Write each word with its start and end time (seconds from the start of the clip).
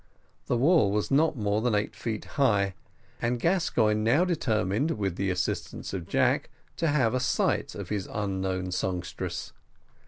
The 0.47 0.57
wall 0.57 0.89
was 0.91 1.11
not 1.11 1.37
more 1.37 1.61
than 1.61 1.75
eight 1.75 1.95
feet 1.95 2.25
high, 2.25 2.73
and 3.21 3.39
Gascoigne 3.39 4.01
now 4.01 4.25
determined, 4.25 4.89
with 4.97 5.15
the 5.15 5.29
assistance 5.29 5.93
of 5.93 6.07
Jack, 6.07 6.49
to 6.77 6.87
have 6.87 7.13
a 7.13 7.19
sight 7.19 7.75
of 7.75 7.89
his 7.89 8.09
unknown 8.11 8.71
songstress. 8.71 9.53